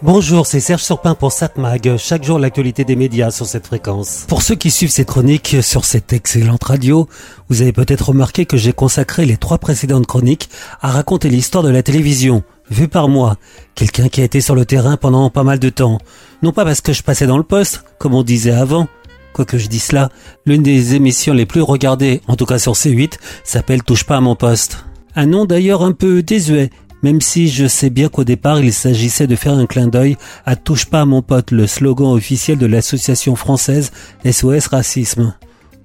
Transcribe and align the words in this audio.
Bonjour, 0.00 0.46
c'est 0.46 0.60
Serge 0.60 0.84
Surpin 0.84 1.16
pour 1.16 1.32
SatMag. 1.32 1.96
Chaque 1.96 2.22
jour, 2.22 2.38
l'actualité 2.38 2.84
des 2.84 2.94
médias 2.94 3.32
sur 3.32 3.46
cette 3.46 3.66
fréquence. 3.66 4.26
Pour 4.28 4.42
ceux 4.42 4.54
qui 4.54 4.70
suivent 4.70 4.92
cette 4.92 5.08
chronique 5.08 5.56
sur 5.60 5.84
cette 5.84 6.12
excellente 6.12 6.62
radio, 6.62 7.08
vous 7.48 7.62
avez 7.62 7.72
peut-être 7.72 8.10
remarqué 8.10 8.46
que 8.46 8.56
j'ai 8.56 8.72
consacré 8.72 9.26
les 9.26 9.36
trois 9.36 9.58
précédentes 9.58 10.06
chroniques 10.06 10.50
à 10.80 10.92
raconter 10.92 11.28
l'histoire 11.28 11.64
de 11.64 11.70
la 11.70 11.82
télévision, 11.82 12.44
vue 12.70 12.86
par 12.86 13.08
moi, 13.08 13.38
quelqu'un 13.74 14.08
qui 14.08 14.20
a 14.20 14.24
été 14.24 14.40
sur 14.40 14.54
le 14.54 14.64
terrain 14.64 14.96
pendant 14.96 15.30
pas 15.30 15.42
mal 15.42 15.58
de 15.58 15.68
temps. 15.68 15.98
Non 16.42 16.52
pas 16.52 16.64
parce 16.64 16.80
que 16.80 16.92
je 16.92 17.02
passais 17.02 17.26
dans 17.26 17.38
le 17.38 17.42
poste, 17.42 17.82
comme 17.98 18.14
on 18.14 18.22
disait 18.22 18.52
avant, 18.52 18.86
quoique 19.32 19.58
je 19.58 19.66
dis 19.66 19.80
cela, 19.80 20.10
l'une 20.46 20.62
des 20.62 20.94
émissions 20.94 21.34
les 21.34 21.44
plus 21.44 21.62
regardées, 21.62 22.20
en 22.28 22.36
tout 22.36 22.46
cas 22.46 22.60
sur 22.60 22.74
C8, 22.74 23.14
s'appelle 23.42 23.82
Touche 23.82 24.04
pas 24.04 24.18
à 24.18 24.20
mon 24.20 24.36
poste. 24.36 24.84
Un 25.16 25.26
nom 25.26 25.44
d'ailleurs 25.44 25.82
un 25.82 25.90
peu 25.90 26.22
désuet, 26.22 26.70
même 27.02 27.20
si 27.20 27.48
je 27.48 27.66
sais 27.66 27.90
bien 27.90 28.08
qu'au 28.08 28.24
départ 28.24 28.60
il 28.60 28.72
s'agissait 28.72 29.26
de 29.26 29.36
faire 29.36 29.54
un 29.54 29.66
clin 29.66 29.88
d'œil 29.88 30.16
à 30.46 30.56
Touche 30.56 30.86
pas 30.86 31.02
à 31.02 31.04
mon 31.04 31.22
pote, 31.22 31.50
le 31.50 31.66
slogan 31.66 32.08
officiel 32.08 32.58
de 32.58 32.66
l'association 32.66 33.36
française 33.36 33.92
SOS 34.24 34.66
Racisme. 34.66 35.34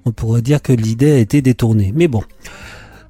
On 0.04 0.12
pourrait 0.12 0.42
dire 0.42 0.60
que 0.60 0.72
l'idée 0.72 1.12
a 1.12 1.18
été 1.18 1.40
détournée, 1.40 1.92
mais 1.94 2.08
bon. 2.08 2.22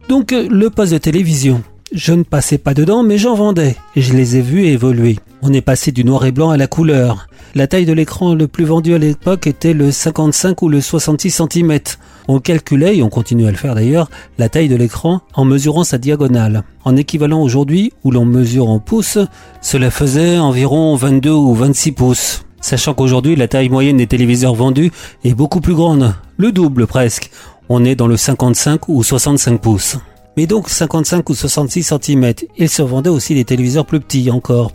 Donc 0.09 0.33
le 0.33 0.71
poste 0.71 0.93
de 0.93 0.99
télévision. 0.99 1.63
Je 1.93 2.13
ne 2.13 2.25
passais 2.25 2.59
pas 2.59 2.75
dedans, 2.75 3.05
mais 3.05 3.19
j'en 3.19 3.35
vendais, 3.35 3.77
et 3.95 4.01
je 4.01 4.15
les 4.15 4.37
ai 4.37 4.43
vus 4.43 4.67
évoluer. 4.67 5.19
On 5.43 5.53
est 5.53 5.61
passé 5.61 5.93
du 5.93 6.05
noir 6.05 6.25
et 6.25 6.33
blanc 6.33 6.51
à 6.51 6.57
la 6.57 6.67
couleur. 6.67 7.29
La 7.55 7.69
taille 7.69 7.87
de 7.87 7.93
l'écran 7.93 8.35
le 8.35 8.49
plus 8.49 8.65
vendu 8.65 8.95
à 8.95 8.99
l'époque 8.99 9.47
était 9.47 9.75
le 9.75 9.93
55 9.93 10.61
ou 10.63 10.69
le 10.69 10.81
66 10.81 11.31
cm. 11.31 11.79
On 12.27 12.41
calculait, 12.41 12.97
et 12.97 13.03
on 13.03 13.11
continue 13.11 13.47
à 13.47 13.51
le 13.51 13.57
faire 13.57 13.75
d'ailleurs, 13.75 14.11
la 14.39 14.49
taille 14.49 14.69
de 14.69 14.77
l'écran 14.77 15.21
en 15.35 15.45
mesurant 15.45 15.85
sa 15.85 15.99
diagonale. 15.99 16.65
En 16.85 16.97
équivalent 16.97 17.43
aujourd'hui, 17.43 17.93
où 18.03 18.11
l'on 18.11 18.25
mesure 18.25 18.71
en 18.71 18.79
pouces, 18.79 19.19
cela 19.61 19.91
faisait 19.91 20.39
environ 20.39 20.97
22 20.97 21.31
ou 21.31 21.55
26 21.55 21.93
pouces. 21.93 22.45
Sachant 22.61 22.95
qu'aujourd'hui, 22.95 23.37
la 23.37 23.47
taille 23.47 23.69
moyenne 23.69 23.99
des 23.99 24.07
téléviseurs 24.07 24.55
vendus 24.55 24.91
est 25.23 25.35
beaucoup 25.35 25.61
plus 25.61 25.75
grande, 25.75 26.15
le 26.39 26.51
double 26.51 26.87
presque. 26.87 27.31
On 27.69 27.85
est 27.85 27.95
dans 27.95 28.07
le 28.07 28.17
55 28.17 28.89
ou 28.89 29.03
65 29.03 29.61
pouces. 29.61 29.99
Mais 30.37 30.47
donc 30.47 30.71
55 30.71 31.29
ou 31.29 31.35
66 31.35 31.83
cm. 31.83 32.33
Il 32.57 32.69
se 32.69 32.83
vendait 32.83 33.11
aussi 33.11 33.35
des 33.35 33.45
téléviseurs 33.45 33.87
plus 33.87 34.01
petits 34.01 34.31
encore. 34.31 34.73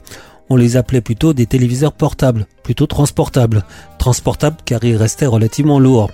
On 0.50 0.56
les 0.56 0.78
appelait 0.78 1.02
plutôt 1.02 1.34
des 1.34 1.46
téléviseurs 1.46 1.94
portables, 1.94 2.46
plutôt 2.64 2.88
transportables. 2.88 3.64
Transportables 3.98 4.58
car 4.66 4.84
ils 4.84 4.96
restaient 4.96 5.26
relativement 5.26 5.80
lourds. 5.80 6.12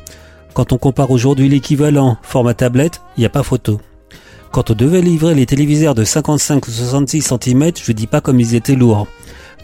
Quand 0.56 0.72
on 0.72 0.78
compare 0.78 1.12
aujourd'hui 1.12 1.50
l'équivalent 1.50 2.16
format 2.22 2.54
tablette, 2.54 3.02
il 3.18 3.20
n'y 3.20 3.26
a 3.26 3.30
pas 3.30 3.44
photo. 3.44 3.82
Quand 4.54 4.72
on 4.72 4.74
devait 4.74 5.02
livrer 5.02 5.36
les 5.36 5.46
téléviseurs 5.46 5.96
de 5.96 6.06
55 6.06 6.66
ou 6.66 6.72
66 6.72 7.22
cm, 7.24 7.72
je 7.84 7.92
dis 7.92 8.08
pas 8.08 8.22
comme 8.22 8.40
ils 8.40 8.56
étaient 8.56 8.76
lourds. 8.76 9.06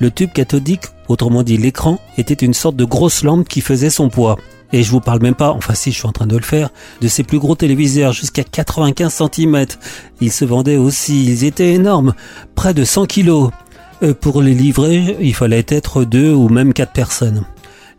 Le 0.02 0.12
tube 0.12 0.34
cathodique, 0.34 0.84
autrement 1.08 1.44
dit 1.44 1.56
l'écran, 1.56 1.98
était 2.18 2.34
une 2.34 2.54
sorte 2.54 2.76
de 2.76 2.84
grosse 2.84 3.24
lampe 3.24 3.48
qui 3.48 3.62
faisait 3.62 3.90
son 3.90 4.10
poids. 4.10 4.38
Et 4.74 4.84
je 4.84 4.92
vous 4.92 5.00
parle 5.00 5.22
même 5.22 5.34
pas, 5.34 5.52
enfin 5.52 5.76
si 5.76 5.94
je 5.94 5.98
suis 5.98 6.08
en 6.08 6.12
train 6.12 6.28
de 6.28 6.36
le 6.36 6.44
faire, 6.44 6.72
de 7.00 7.08
ces 7.08 7.24
plus 7.24 7.40
gros 7.40 7.56
téléviseurs 7.56 8.12
jusqu'à 8.12 8.44
95 8.44 9.14
cm. 9.34 9.66
Ils 10.20 10.32
se 10.32 10.44
vendaient 10.44 10.76
aussi, 10.76 11.24
ils 11.26 11.46
étaient 11.46 11.72
énormes, 11.72 12.14
près 12.54 12.74
de 12.74 12.84
100 12.84 13.06
kg. 13.06 13.50
Euh, 14.04 14.14
pour 14.14 14.42
les 14.42 14.54
livrer, 14.54 15.16
il 15.22 15.36
fallait 15.36 15.66
être 15.70 16.04
deux 16.04 16.34
ou 16.34 16.50
même 16.50 16.74
quatre 16.74 16.92
personnes. 16.92 17.46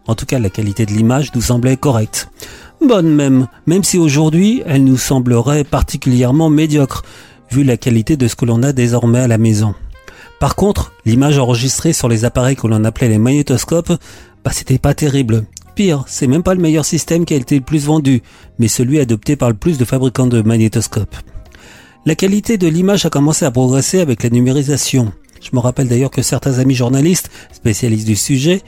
En 0.07 0.15
tout 0.15 0.27
cas, 0.27 0.39
la 0.39 0.51
qualité 0.51 0.87
de 0.87 0.93
l'image 0.93 1.31
nous 1.35 1.41
semblait 1.41 1.77
correcte 1.77 2.29
bonne 2.87 3.15
même, 3.15 3.47
même 3.67 3.85
si 3.85 3.99
aujourd'hui 3.99 4.63
elle 4.67 4.85
nous 4.85 4.97
semblerait 4.97 5.65
particulièrement 5.65 6.51
médiocre, 6.51 7.03
vu 7.51 7.65
la 7.65 7.77
qualité 7.77 8.17
de 8.17 8.29
ce 8.29 8.37
que 8.37 8.45
l'on 8.45 8.63
a 8.63 8.73
désormais 8.73 9.21
à 9.21 9.29
la 9.29 9.39
maison. 9.39 9.75
Par 10.41 10.57
contre, 10.57 10.93
l'image 11.05 11.39
enregistrée 11.39 11.93
sur 11.93 12.09
les 12.09 12.25
appareils 12.25 12.57
que 12.57 12.67
l'on 12.67 12.85
appelait 12.85 13.09
les 13.09 13.19
magnétoscopes, 13.19 13.93
bah 14.45 14.51
c'était 14.53 14.79
pas 14.79 14.95
terrible. 14.95 15.45
Pire, 15.75 16.05
c'est 16.07 16.27
même 16.27 16.43
pas 16.43 16.55
le 16.55 16.61
meilleur 16.61 16.85
système 16.85 17.25
qui 17.25 17.35
a 17.35 17.37
été 17.37 17.57
le 17.57 17.65
plus 17.65 17.85
vendu, 17.85 18.23
mais 18.59 18.69
celui 18.69 18.99
adopté 18.99 19.37
par 19.37 19.49
le 19.49 19.57
plus 19.57 19.79
de 19.79 19.85
fabricants 19.85 20.27
de 20.27 20.43
magnétoscopes. 20.43 21.17
La 22.05 22.15
qualité 22.15 22.59
de 22.59 22.67
l'image 22.67 23.07
a 23.07 23.11
commencé 23.11 23.45
à 23.45 23.51
progresser 23.51 24.01
avec 24.01 24.25
la 24.25 24.31
numérisation. 24.31 25.13
Je 25.41 25.51
me 25.53 25.61
rappelle 25.61 25.89
d'ailleurs 25.89 26.11
que 26.11 26.23
certains 26.23 26.59
amis 26.59 26.75
journalistes, 26.75 27.31
spécialistes 27.53 28.07
du 28.07 28.17
sujet, 28.17 28.63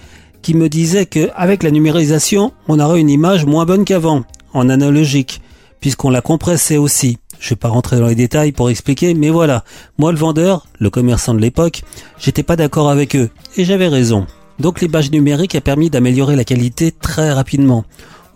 qui 0.45 0.55
me 0.55 0.69
disait 0.69 1.07
qu'avec 1.07 1.63
la 1.63 1.71
numérisation, 1.71 2.53
on 2.69 2.79
aurait 2.79 3.01
une 3.01 3.09
image 3.09 3.47
moins 3.47 3.65
bonne 3.65 3.87
qu'avant, 3.87 4.25
en 4.53 4.69
analogique, 4.69 5.41
puisqu'on 5.81 6.11
la 6.11 6.21
compressait 6.21 6.77
aussi. 6.77 7.17
Je 7.41 7.49
vais 7.49 7.57
pas 7.57 7.71
rentrer 7.71 7.99
dans 7.99 8.07
les 8.07 8.15
détails 8.15 8.53
pour 8.53 8.69
expliquer, 8.69 9.15
mais 9.15 9.31
voilà. 9.31 9.65
Moi, 9.97 10.13
le 10.13 10.19
vendeur, 10.19 10.67
le 10.79 10.91
commerçant 10.91 11.33
de 11.33 11.41
l'époque, 11.41 11.83
j'étais 12.19 12.43
pas 12.43 12.57
d'accord 12.57 12.91
avec 12.91 13.17
eux. 13.17 13.31
Et 13.57 13.65
j'avais 13.65 13.89
raison. 13.89 14.27
Donc 14.59 14.83
l'image 14.83 15.11
numérique 15.11 15.55
a 15.55 15.63
permis 15.63 15.89
d'améliorer 15.89 16.37
la 16.37 16.45
qualité 16.45 16.93
très 16.93 17.33
rapidement. 17.33 17.87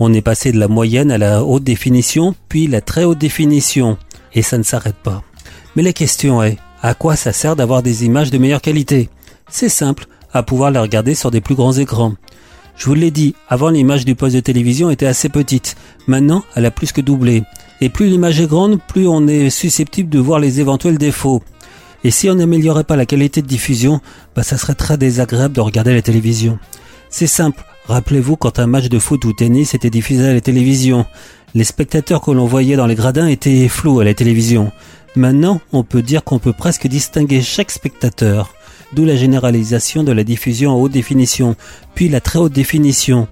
On 0.01 0.15
est 0.15 0.23
passé 0.23 0.51
de 0.51 0.59
la 0.59 0.67
moyenne 0.67 1.11
à 1.11 1.19
la 1.19 1.45
haute 1.45 1.65
définition, 1.65 2.35
puis 2.49 2.69
la 2.69 2.81
très 2.81 3.05
haute 3.05 3.19
définition. 3.19 3.99
Et 4.33 4.41
ça 4.41 4.57
ne 4.57 4.63
s'arrête 4.63 4.97
pas. 4.97 5.23
Mais 5.77 5.83
la 5.83 5.93
question 5.93 6.43
est, 6.43 6.57
à 6.81 6.95
quoi 6.95 7.17
ça 7.17 7.35
sert 7.35 7.55
d'avoir 7.55 7.83
des 7.83 8.07
images 8.07 8.31
de 8.31 8.39
meilleure 8.39 8.63
qualité? 8.63 9.11
C'est 9.51 9.69
simple, 9.69 10.07
à 10.33 10.43
pouvoir 10.43 10.71
les 10.71 10.79
regarder 10.79 11.15
sur 11.15 11.31
des 11.31 11.41
plus 11.41 11.55
grands 11.55 11.73
écrans. 11.73 12.15
Je 12.77 12.87
vous 12.87 12.95
l'ai 12.95 13.11
dit, 13.11 13.35
avant 13.49 13.71
l'image 13.71 14.05
du 14.05 14.15
poste 14.15 14.37
de 14.37 14.41
télévision 14.41 14.91
était 14.91 15.07
assez 15.07 15.29
petite. 15.29 15.77
Maintenant, 16.07 16.45
elle 16.55 16.67
a 16.67 16.71
plus 16.71 16.93
que 16.93 17.01
doublé. 17.01 17.43
Et 17.81 17.89
plus 17.89 18.07
l'image 18.07 18.41
est 18.41 18.47
grande, 18.47 18.79
plus 18.87 19.09
on 19.09 19.27
est 19.27 19.51
susceptible 19.51 20.09
de 20.09 20.19
voir 20.19 20.39
les 20.39 20.61
éventuels 20.61 20.99
défauts. 20.99 21.43
Et 22.05 22.11
si 22.13 22.31
on 22.31 22.37
n'améliorait 22.37 22.85
pas 22.85 22.97
la 22.97 23.07
qualité 23.07 23.43
de 23.43 23.49
diffusion, 23.49 24.01
bah 24.37 24.45
ça 24.45 24.57
serait 24.57 24.75
très 24.75 24.97
désagréable 24.97 25.55
de 25.55 25.61
regarder 25.61 25.95
la 25.95 26.03
télévision. 26.03 26.59
C'est 27.11 27.27
simple. 27.27 27.65
Rappelez-vous 27.87 28.37
quand 28.37 28.59
un 28.59 28.67
match 28.67 28.89
de 28.89 28.99
foot 28.99 29.25
ou 29.25 29.33
tennis 29.33 29.75
était 29.75 29.91
diffusé 29.91 30.29
à 30.29 30.35
la 30.35 30.41
télévision. 30.41 31.07
Les 31.55 31.65
spectateurs 31.65 32.21
que 32.21 32.31
l'on 32.31 32.47
voyait 32.47 32.77
dans 32.77 32.87
les 32.87 32.95
gradins 32.95 33.27
étaient 33.27 33.69
flous 33.69 34.01
à 34.01 34.05
la 34.05 34.15
télévision. 34.15 34.71
Maintenant, 35.17 35.61
on 35.73 35.83
peut 35.83 36.03
dire 36.03 36.23
qu'on 36.23 36.39
peut 36.39 36.53
presque 36.53 36.87
distinguer 36.87 37.43
chaque 37.43 37.71
spectateur 37.71 38.55
d'où 38.93 39.05
la 39.05 39.17
généralisation 39.17 40.03
de 40.03 40.13
la 40.13 40.25
diffusion 40.25 40.73
en 40.73 40.81
haute 40.81 40.93
définition, 40.93 41.57
puis 41.95 42.09
la 42.09 42.21
très 42.21 42.39
haute 42.39 42.53
définition. 42.53 43.29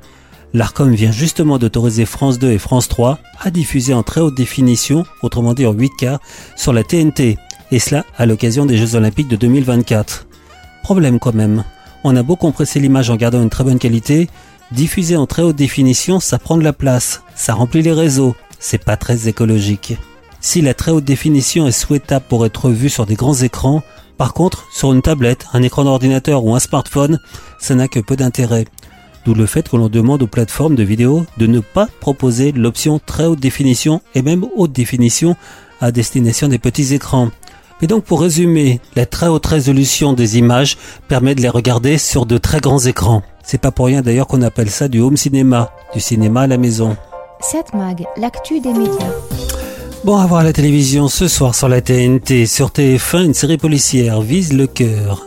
L'ARCOM 0.54 0.94
vient 0.94 1.12
justement 1.12 1.58
d'autoriser 1.58 2.06
France 2.06 2.38
2 2.38 2.50
et 2.50 2.58
France 2.58 2.88
3 2.88 3.18
à 3.40 3.50
diffuser 3.50 3.92
en 3.94 4.02
très 4.02 4.20
haute 4.20 4.36
définition, 4.36 5.04
autrement 5.22 5.54
dit 5.54 5.66
en 5.66 5.74
8K, 5.74 6.18
sur 6.56 6.72
la 6.72 6.82
TNT, 6.82 7.36
et 7.70 7.78
cela 7.78 8.04
à 8.16 8.26
l'occasion 8.26 8.64
des 8.66 8.76
Jeux 8.76 8.94
Olympiques 8.94 9.28
de 9.28 9.36
2024. 9.36 10.26
Problème 10.82 11.18
quand 11.18 11.34
même, 11.34 11.64
on 12.04 12.16
a 12.16 12.22
beau 12.22 12.36
compresser 12.36 12.80
l'image 12.80 13.10
en 13.10 13.16
gardant 13.16 13.42
une 13.42 13.50
très 13.50 13.64
bonne 13.64 13.78
qualité, 13.78 14.30
diffuser 14.72 15.16
en 15.16 15.26
très 15.26 15.42
haute 15.42 15.56
définition, 15.56 16.20
ça 16.20 16.38
prend 16.38 16.56
de 16.56 16.64
la 16.64 16.72
place, 16.72 17.22
ça 17.34 17.54
remplit 17.54 17.82
les 17.82 17.92
réseaux, 17.92 18.34
c'est 18.58 18.84
pas 18.84 18.96
très 18.96 19.28
écologique. 19.28 19.96
Si 20.40 20.62
la 20.62 20.74
très 20.74 20.92
haute 20.92 21.04
définition 21.04 21.66
est 21.66 21.72
souhaitable 21.72 22.24
pour 22.28 22.46
être 22.46 22.70
vue 22.70 22.88
sur 22.88 23.06
des 23.06 23.16
grands 23.16 23.34
écrans, 23.34 23.82
par 24.18 24.32
contre, 24.32 24.66
sur 24.72 24.92
une 24.92 25.02
tablette, 25.02 25.46
un 25.52 25.62
écran 25.62 25.84
d'ordinateur 25.84 26.44
ou 26.44 26.54
un 26.54 26.60
smartphone, 26.60 27.20
ça 27.58 27.74
n'a 27.74 27.88
que 27.88 28.00
peu 28.00 28.16
d'intérêt. 28.16 28.66
D'où 29.24 29.34
le 29.34 29.46
fait 29.46 29.68
que 29.68 29.76
l'on 29.76 29.88
demande 29.88 30.22
aux 30.22 30.28
plateformes 30.28 30.76
de 30.76 30.82
vidéo 30.82 31.26
de 31.36 31.46
ne 31.46 31.60
pas 31.60 31.88
proposer 32.00 32.52
l'option 32.52 33.00
très 33.04 33.24
haute 33.24 33.40
définition 33.40 34.00
et 34.14 34.22
même 34.22 34.46
haute 34.56 34.72
définition 34.72 35.36
à 35.80 35.90
destination 35.90 36.48
des 36.48 36.58
petits 36.58 36.94
écrans. 36.94 37.30
Mais 37.80 37.88
donc 37.88 38.04
pour 38.04 38.22
résumer, 38.22 38.80
la 38.94 39.04
très 39.04 39.26
haute 39.26 39.44
résolution 39.44 40.12
des 40.12 40.38
images 40.38 40.78
permet 41.08 41.34
de 41.34 41.42
les 41.42 41.48
regarder 41.48 41.98
sur 41.98 42.24
de 42.24 42.38
très 42.38 42.60
grands 42.60 42.78
écrans. 42.78 43.22
C'est 43.42 43.60
pas 43.60 43.70
pour 43.70 43.86
rien 43.86 44.00
d'ailleurs 44.00 44.26
qu'on 44.26 44.42
appelle 44.42 44.70
ça 44.70 44.88
du 44.88 45.00
home 45.00 45.16
cinéma, 45.16 45.70
du 45.92 46.00
cinéma 46.00 46.42
à 46.42 46.46
la 46.46 46.56
maison. 46.56 46.96
7 47.40 47.74
mag, 47.74 48.04
l'actu 48.16 48.60
des 48.60 48.72
médias. 48.72 49.55
Bon, 50.06 50.18
à 50.18 50.26
voir 50.26 50.44
la 50.44 50.52
télévision 50.52 51.08
ce 51.08 51.26
soir 51.26 51.56
sur 51.56 51.68
la 51.68 51.80
TNT, 51.80 52.46
sur 52.46 52.68
TF1, 52.68 53.24
une 53.24 53.34
série 53.34 53.58
policière 53.58 54.20
vise 54.20 54.52
le 54.52 54.68
cœur. 54.68 55.26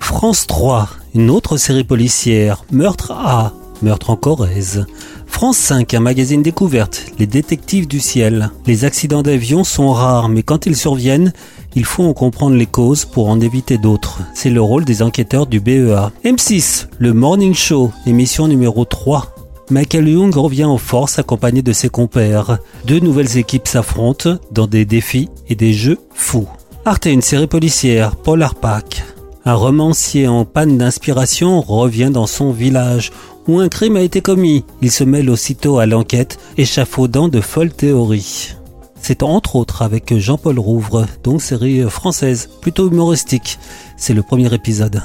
France 0.00 0.48
3, 0.48 0.88
une 1.14 1.30
autre 1.30 1.56
série 1.56 1.84
policière, 1.84 2.64
Meurtre 2.72 3.12
A, 3.12 3.52
Meurtre 3.82 4.10
en 4.10 4.16
Corrèze. 4.16 4.84
France 5.28 5.58
5, 5.58 5.94
un 5.94 6.00
magazine 6.00 6.42
découverte, 6.42 7.06
Les 7.20 7.28
détectives 7.28 7.86
du 7.86 8.00
ciel. 8.00 8.50
Les 8.66 8.84
accidents 8.84 9.22
d'avion 9.22 9.62
sont 9.62 9.92
rares, 9.92 10.28
mais 10.28 10.42
quand 10.42 10.66
ils 10.66 10.74
surviennent, 10.76 11.32
il 11.76 11.84
faut 11.84 12.02
en 12.02 12.12
comprendre 12.12 12.56
les 12.56 12.66
causes 12.66 13.04
pour 13.04 13.28
en 13.28 13.40
éviter 13.40 13.78
d'autres. 13.78 14.22
C'est 14.34 14.50
le 14.50 14.60
rôle 14.60 14.84
des 14.84 15.04
enquêteurs 15.04 15.46
du 15.46 15.60
BEA. 15.60 16.10
M6, 16.24 16.88
le 16.98 17.12
Morning 17.12 17.54
Show, 17.54 17.92
émission 18.06 18.48
numéro 18.48 18.84
3. 18.84 19.36
Michael 19.70 20.08
Young 20.08 20.34
revient 20.34 20.64
en 20.64 20.78
force 20.78 21.20
accompagné 21.20 21.62
de 21.62 21.72
ses 21.72 21.88
compères. 21.88 22.58
Deux 22.86 22.98
nouvelles 22.98 23.36
équipes 23.36 23.68
s'affrontent 23.68 24.38
dans 24.50 24.66
des 24.66 24.84
défis 24.84 25.28
et 25.48 25.54
des 25.54 25.72
jeux 25.72 25.98
fous. 26.12 26.48
Arte, 26.84 27.06
une 27.06 27.22
série 27.22 27.46
policière, 27.46 28.16
Polar 28.16 28.56
Pack. 28.56 29.04
Un 29.44 29.54
romancier 29.54 30.26
en 30.26 30.44
panne 30.44 30.76
d'inspiration 30.76 31.60
revient 31.60 32.10
dans 32.12 32.26
son 32.26 32.50
village 32.50 33.12
où 33.46 33.60
un 33.60 33.68
crime 33.68 33.96
a 33.96 34.02
été 34.02 34.20
commis. 34.20 34.64
Il 34.82 34.90
se 34.90 35.04
mêle 35.04 35.30
aussitôt 35.30 35.78
à 35.78 35.86
l'enquête, 35.86 36.38
échafaudant 36.56 37.28
de 37.28 37.40
folles 37.40 37.72
théories. 37.72 38.54
C'est 39.00 39.22
entre 39.22 39.56
autres 39.56 39.82
avec 39.82 40.16
Jean-Paul 40.18 40.58
Rouvre, 40.58 41.06
donc 41.22 41.40
série 41.42 41.82
française, 41.88 42.50
plutôt 42.60 42.88
humoristique. 42.88 43.58
C'est 43.96 44.14
le 44.14 44.22
premier 44.22 44.52
épisode. 44.52 45.02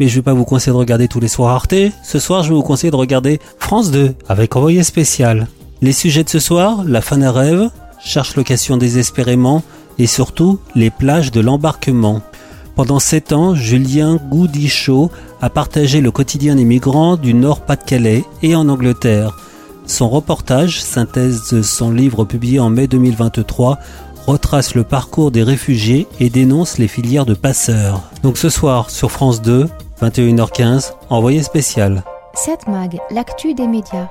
Mais 0.00 0.08
je 0.08 0.16
vais 0.16 0.22
pas 0.22 0.32
vous 0.32 0.46
conseiller 0.46 0.72
de 0.72 0.78
regarder 0.78 1.06
tous 1.06 1.20
les 1.20 1.28
soirs 1.28 1.54
Arte. 1.54 1.74
Ce 2.02 2.18
soir, 2.18 2.42
je 2.42 2.48
vais 2.48 2.54
vous 2.54 2.62
conseiller 2.62 2.90
de 2.90 2.96
regarder 2.96 3.38
France 3.58 3.90
2 3.90 4.14
avec 4.28 4.56
envoyé 4.56 4.82
spécial. 4.82 5.46
Les 5.82 5.92
sujets 5.92 6.24
de 6.24 6.30
ce 6.30 6.38
soir, 6.38 6.82
la 6.86 7.02
fin 7.02 7.18
d'un 7.18 7.30
rêve, 7.30 7.68
cherche 8.02 8.34
location 8.34 8.78
désespérément 8.78 9.62
et 9.98 10.06
surtout 10.06 10.58
les 10.74 10.88
plages 10.88 11.30
de 11.30 11.40
l'embarquement. 11.40 12.22
Pendant 12.76 12.98
sept 12.98 13.32
ans, 13.32 13.54
Julien 13.54 14.18
Goudichaud 14.30 15.10
a 15.42 15.50
partagé 15.50 16.00
le 16.00 16.10
quotidien 16.10 16.56
des 16.56 16.64
migrants 16.64 17.16
du 17.16 17.34
Nord-Pas-de-Calais 17.34 18.24
et 18.42 18.56
en 18.56 18.70
Angleterre. 18.70 19.36
Son 19.86 20.08
reportage, 20.08 20.80
synthèse 20.80 21.50
de 21.52 21.60
son 21.60 21.90
livre 21.90 22.24
publié 22.24 22.58
en 22.58 22.70
mai 22.70 22.86
2023, 22.86 23.78
retrace 24.26 24.74
le 24.74 24.84
parcours 24.84 25.30
des 25.30 25.42
réfugiés 25.42 26.06
et 26.20 26.30
dénonce 26.30 26.78
les 26.78 26.88
filières 26.88 27.26
de 27.26 27.34
passeurs. 27.34 28.02
Donc 28.22 28.38
ce 28.38 28.48
soir 28.48 28.90
sur 28.90 29.10
France 29.10 29.42
2, 29.42 29.66
21h15, 30.00 30.94
envoyé 31.10 31.42
spécial. 31.42 32.02
7 32.34 32.68
Mag, 32.68 32.98
l'actu 33.10 33.54
des 33.54 33.66
médias. 33.66 34.08